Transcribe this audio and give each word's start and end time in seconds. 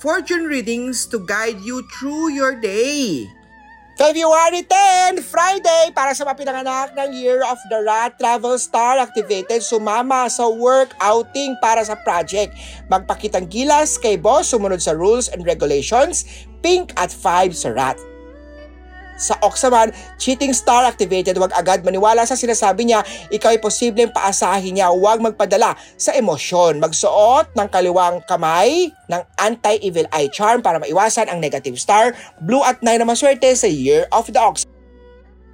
fortune 0.00 0.44
readings 0.44 1.08
to 1.08 1.20
guide 1.24 1.60
you 1.64 1.80
through 1.96 2.32
your 2.32 2.52
day. 2.60 3.24
February 3.96 4.60
10, 4.60 5.24
Friday, 5.24 5.88
para 5.96 6.12
sa 6.12 6.28
mga 6.28 6.92
ng 6.92 7.16
Year 7.16 7.40
of 7.40 7.56
the 7.72 7.80
Rat, 7.80 8.20
Travel 8.20 8.60
Star 8.60 9.00
activated, 9.00 9.64
sumama 9.64 10.28
sa 10.28 10.52
work 10.52 10.92
outing 11.00 11.56
para 11.64 11.80
sa 11.80 11.96
project. 12.04 12.52
Magpakitang 12.92 13.48
gilas 13.48 13.96
kay 13.96 14.20
boss, 14.20 14.52
sumunod 14.52 14.84
sa 14.84 14.92
rules 14.92 15.32
and 15.32 15.48
regulations, 15.48 16.28
pink 16.60 16.92
at 17.00 17.08
5 17.08 17.56
sa 17.56 17.72
rat. 17.72 17.96
Sa 19.16 19.32
Oxaman, 19.40 19.96
cheating 20.20 20.52
star 20.52 20.84
activated, 20.84 21.40
huwag 21.40 21.52
agad 21.56 21.80
maniwala 21.80 22.28
sa 22.28 22.36
sinasabi 22.36 22.92
niya, 22.92 23.00
ikaw 23.32 23.56
ay 23.56 23.60
posibleng 23.60 24.12
paasahin 24.12 24.76
niya, 24.76 24.92
huwag 24.92 25.24
magpadala 25.24 25.72
sa 25.96 26.12
emosyon. 26.12 26.76
Magsuot 26.78 27.56
ng 27.56 27.68
kaliwang 27.72 28.20
kamay 28.28 28.92
ng 29.08 29.22
anti-evil 29.40 30.04
eye 30.12 30.28
charm 30.28 30.60
para 30.60 30.76
maiwasan 30.76 31.32
ang 31.32 31.40
negative 31.40 31.80
star. 31.80 32.12
Blue 32.44 32.60
at 32.60 32.84
9 32.84 33.00
na 33.00 33.08
maswerte 33.08 33.48
sa 33.56 33.66
Year 33.66 34.04
of 34.12 34.28
the 34.28 34.40
Ox. 34.40 34.68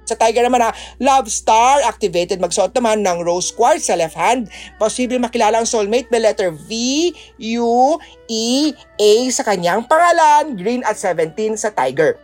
Sa 0.03 0.19
Tiger 0.19 0.43
naman 0.43 0.59
na 0.59 0.75
Love 0.99 1.31
Star 1.31 1.79
activated, 1.87 2.43
magsuot 2.43 2.75
naman 2.75 3.07
ng 3.07 3.23
Rose 3.23 3.55
Quartz 3.55 3.87
sa 3.87 3.95
left 3.95 4.19
hand. 4.19 4.51
Posible 4.75 5.15
makilala 5.15 5.63
ang 5.63 5.67
soulmate 5.67 6.11
may 6.11 6.19
letter 6.19 6.51
V, 6.51 6.71
U, 7.55 7.95
E, 8.27 8.75
A 8.99 9.11
sa 9.31 9.47
kanyang 9.47 9.87
pangalan. 9.87 10.59
Green 10.59 10.83
at 10.83 10.99
17 10.99 11.55
sa 11.55 11.71
Tiger. 11.71 12.19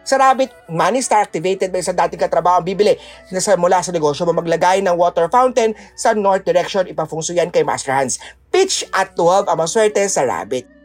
Sa 0.00 0.16
Rabbit, 0.16 0.50
Money 0.72 1.04
Star 1.04 1.20
activated 1.20 1.68
by 1.68 1.84
sa 1.84 1.92
dating 1.92 2.20
katrabaho 2.20 2.60
ang 2.60 2.66
bibili 2.66 2.96
na 3.28 3.38
sa 3.38 3.54
mula 3.60 3.84
sa 3.84 3.92
negosyo 3.92 4.24
mo 4.24 4.32
maglagay 4.32 4.80
ng 4.80 4.96
water 4.96 5.28
fountain 5.28 5.76
sa 5.92 6.16
north 6.16 6.42
direction 6.42 6.88
ipafungso 6.88 7.36
yan 7.36 7.52
kay 7.52 7.60
Master 7.60 7.92
Hans. 7.92 8.16
Pitch 8.48 8.88
at 8.96 9.12
12 9.14 9.46
ang 9.46 9.58
maswerte 9.60 10.00
sa 10.08 10.24
Rabbit. 10.24 10.80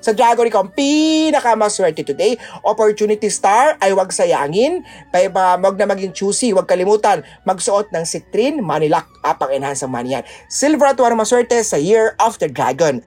Sa 0.00 0.16
Dragon, 0.16 0.48
ikaw 0.48 0.64
ang 0.64 0.72
pinakamaswerte 0.72 2.00
today. 2.00 2.40
Opportunity 2.64 3.28
Star 3.28 3.76
ay 3.84 3.92
huwag 3.92 4.08
sayangin. 4.08 4.80
Kaya 5.12 5.28
ba, 5.28 5.60
wag 5.60 5.76
na 5.76 5.84
maging 5.84 6.16
choosy. 6.16 6.56
Huwag 6.56 6.64
kalimutan 6.64 7.20
magsuot 7.44 7.92
ng 7.92 8.08
Citrine, 8.08 8.64
Money 8.64 8.88
Lock, 8.88 9.04
apang 9.20 9.52
enhance 9.52 9.84
ang 9.84 9.92
money 9.92 10.16
yan. 10.16 10.24
Silver 10.48 10.96
at 10.96 10.96
1 10.96 11.12
maswerte 11.12 11.60
sa 11.60 11.76
Year 11.76 12.16
of 12.16 12.40
the 12.40 12.48
Dragon. 12.48 13.04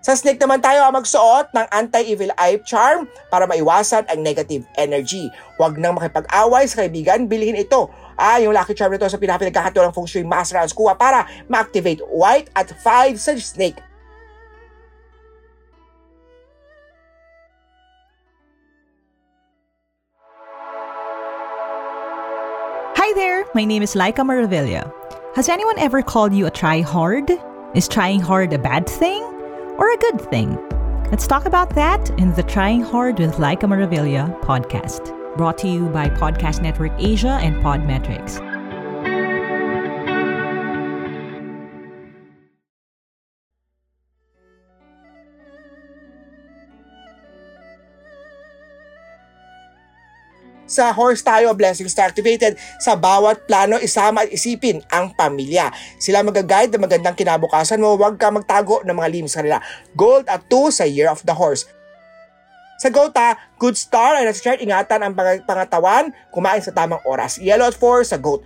Sa 0.00 0.16
snake 0.16 0.40
naman 0.40 0.64
tayo 0.64 0.80
ang 0.80 0.96
magsuot 0.96 1.52
ng 1.52 1.66
anti-evil 1.76 2.32
eye 2.40 2.56
charm 2.64 3.04
para 3.28 3.44
maiwasan 3.44 4.08
ang 4.08 4.24
negative 4.24 4.64
energy. 4.80 5.28
Huwag 5.60 5.76
nang 5.76 6.00
makipag-away 6.00 6.64
sa 6.64 6.84
kaibigan, 6.84 7.28
bilhin 7.28 7.60
ito. 7.60 7.92
Ah, 8.16 8.40
yung 8.40 8.56
lucky 8.56 8.72
charm 8.72 8.96
nito 8.96 9.04
sa 9.04 9.20
pinapinagkakatuwa 9.20 9.92
ng 9.92 9.94
feng 9.96 10.08
shui 10.08 10.24
master 10.24 10.56
ang 10.56 10.72
kuha 10.72 10.96
para 10.96 11.28
ma-activate 11.52 12.00
white 12.08 12.48
at 12.56 12.72
5 12.72 13.20
sa 13.20 13.36
snake. 13.36 13.76
Hi 22.96 23.12
there, 23.12 23.44
my 23.52 23.68
name 23.68 23.84
is 23.84 23.92
Laika 23.92 24.24
Maravilla. 24.24 24.88
Has 25.36 25.52
anyone 25.52 25.76
ever 25.76 26.00
called 26.00 26.32
you 26.32 26.48
a 26.48 26.52
try 26.52 26.80
hard? 26.80 27.28
Is 27.76 27.84
trying 27.84 28.24
hard 28.24 28.56
a 28.56 28.58
bad 28.58 28.88
thing 28.88 29.39
or 29.80 29.90
a 29.92 29.96
good 29.96 30.20
thing? 30.20 30.56
Let's 31.10 31.26
talk 31.26 31.46
about 31.46 31.74
that 31.74 32.10
in 32.10 32.34
the 32.34 32.42
Trying 32.42 32.82
Hard 32.82 33.18
with 33.18 33.36
Laika 33.36 33.62
Maravilla 33.62 34.38
podcast, 34.42 35.16
brought 35.36 35.58
to 35.58 35.68
you 35.68 35.88
by 35.88 36.08
Podcast 36.08 36.62
Network 36.62 36.92
Asia 36.98 37.38
and 37.42 37.56
Podmetrics. 37.56 38.49
Sa 50.70 50.94
horse 50.94 51.26
tayo, 51.26 51.50
blessings 51.58 51.90
star 51.90 52.14
activated. 52.14 52.54
Sa 52.78 52.94
bawat 52.94 53.42
plano, 53.50 53.74
isama 53.82 54.22
at 54.22 54.30
isipin 54.30 54.78
ang 54.86 55.10
pamilya. 55.18 55.74
Sila 55.98 56.22
magaguide 56.22 56.78
na 56.78 56.86
magandang 56.86 57.18
kinabukasan 57.18 57.82
mo. 57.82 57.98
Huwag 57.98 58.22
ka 58.22 58.30
magtago 58.30 58.86
ng 58.86 58.94
mga 58.94 59.10
limits 59.10 59.34
kanila. 59.34 59.58
Gold 59.98 60.30
at 60.30 60.46
2 60.46 60.70
sa 60.70 60.86
Year 60.86 61.10
of 61.10 61.26
the 61.26 61.34
Horse. 61.34 61.66
Sa 62.78 62.88
Gota, 62.88 63.36
good 63.58 63.74
star 63.76 64.16
ay 64.16 64.24
nasa 64.24 64.56
ingatan 64.56 65.04
ang 65.04 65.12
pang- 65.12 65.44
pangatawan, 65.44 66.14
kumain 66.32 66.64
sa 66.64 66.72
tamang 66.72 67.02
oras. 67.04 67.36
Yellow 67.36 67.68
at 67.68 67.76
4 67.76 68.06
sa 68.06 68.16
Goat. 68.16 68.40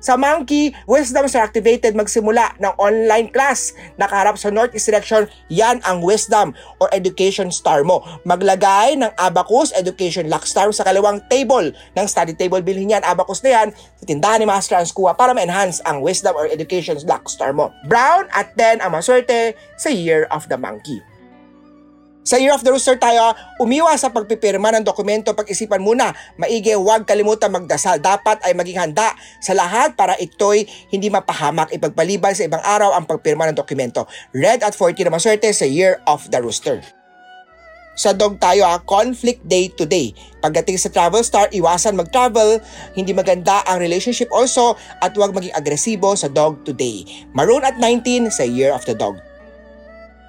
Sa 0.00 0.16
Monkey, 0.16 0.72
Wisdom 0.88 1.28
Star 1.28 1.44
activated 1.44 1.92
magsimula 1.92 2.56
ng 2.56 2.72
online 2.80 3.28
class. 3.28 3.76
Nakaharap 4.00 4.40
sa 4.40 4.48
Northeast 4.48 4.88
direction, 4.88 5.28
yan 5.52 5.84
ang 5.84 6.00
Wisdom 6.00 6.56
or 6.80 6.88
Education 6.96 7.52
Star 7.52 7.84
mo. 7.84 8.00
Maglagay 8.24 8.96
ng 8.96 9.12
Abacus 9.20 9.76
Education 9.76 10.32
Lock 10.32 10.48
Star 10.48 10.72
sa 10.72 10.88
kaliwang 10.88 11.20
table 11.28 11.76
ng 11.76 12.06
study 12.08 12.32
table. 12.32 12.64
Bilhin 12.64 12.96
yan, 12.96 13.04
Abacus 13.04 13.44
na 13.44 13.60
yan 13.60 13.68
sa 13.76 14.04
tindahan 14.08 14.40
ni 14.40 14.48
Master 14.48 14.80
Hans 14.80 14.88
Kua 14.96 15.12
para 15.12 15.36
ma-enhance 15.36 15.84
ang 15.84 16.00
Wisdom 16.00 16.32
or 16.32 16.48
Education 16.48 16.96
Lock 17.04 17.28
Star 17.28 17.52
mo. 17.52 17.68
Brown 17.84 18.24
at 18.32 18.56
10 18.56 18.80
ang 18.80 18.96
maswerte 18.96 19.52
sa 19.76 19.92
Year 19.92 20.24
of 20.32 20.48
the 20.48 20.56
Monkey. 20.56 21.09
Sa 22.30 22.38
Year 22.38 22.54
of 22.54 22.62
the 22.62 22.70
Rooster 22.70 22.94
tayo, 22.94 23.34
umiwas 23.58 24.06
sa 24.06 24.14
pagpipirma 24.14 24.70
ng 24.78 24.86
dokumento, 24.86 25.34
pag-isipan 25.34 25.82
muna, 25.82 26.14
maigi, 26.38 26.78
huwag 26.78 27.02
kalimutan 27.02 27.50
magdasal. 27.50 27.98
Dapat 27.98 28.46
ay 28.46 28.54
maging 28.54 28.78
handa 28.78 29.18
sa 29.42 29.50
lahat 29.50 29.98
para 29.98 30.14
ito'y 30.14 30.62
hindi 30.94 31.10
mapahamak, 31.10 31.74
ipagpaliban 31.74 32.30
sa 32.30 32.46
ibang 32.46 32.62
araw 32.62 32.94
ang 32.94 33.02
pagpirma 33.02 33.50
ng 33.50 33.58
dokumento. 33.58 34.06
Red 34.30 34.62
at 34.62 34.78
40 34.78 35.10
na 35.10 35.18
maswerte 35.18 35.50
sa 35.50 35.66
Year 35.66 35.98
of 36.06 36.30
the 36.30 36.38
Rooster. 36.38 36.78
Sa 37.98 38.14
dog 38.14 38.38
tayo 38.38 38.62
ha, 38.62 38.78
conflict 38.78 39.42
day 39.50 39.66
to 39.66 39.82
day. 39.82 40.14
Pagdating 40.38 40.78
sa 40.78 40.86
travel 40.86 41.26
star, 41.26 41.50
iwasan 41.50 41.98
mag-travel, 41.98 42.62
hindi 42.94 43.10
maganda 43.10 43.66
ang 43.66 43.82
relationship 43.82 44.30
also, 44.30 44.78
at 45.02 45.10
huwag 45.18 45.34
maging 45.34 45.58
agresibo 45.58 46.14
sa 46.14 46.30
dog 46.30 46.62
today. 46.62 47.02
Maroon 47.34 47.66
at 47.66 47.74
19 47.82 48.30
sa 48.30 48.46
Year 48.46 48.70
of 48.70 48.86
the 48.86 48.94
Dog. 48.94 49.18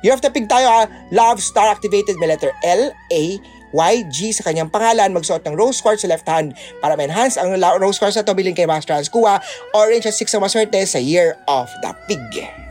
Year 0.02 0.18
of 0.18 0.22
the 0.22 0.34
Pig 0.34 0.50
tayo 0.50 0.66
ha, 0.66 0.84
Love 1.14 1.38
Star 1.42 1.70
activated 1.70 2.18
may 2.18 2.30
letter 2.30 2.50
L, 2.66 2.90
A, 3.14 3.24
Y, 3.72 3.94
G 4.12 4.34
sa 4.36 4.44
kanyang 4.44 4.74
pangalan. 4.74 5.14
Magsuot 5.14 5.46
ng 5.46 5.56
rose 5.56 5.80
quartz 5.80 6.04
sa 6.04 6.10
left 6.12 6.28
hand 6.28 6.58
para 6.82 6.98
ma-enhance 6.98 7.38
ang 7.38 7.54
rose 7.80 8.02
quartz 8.02 8.18
na 8.18 8.26
to 8.26 8.36
bilhin 8.36 8.58
kay 8.58 8.68
Master 8.68 8.98
Hans 8.98 9.08
Kua. 9.08 9.40
Orange 9.78 10.10
at 10.10 10.18
6 10.18 10.28
ang 10.36 10.44
maswerte 10.44 10.82
sa 10.84 11.00
Year 11.00 11.38
of 11.48 11.70
the 11.86 11.92
Pig. 12.10 12.71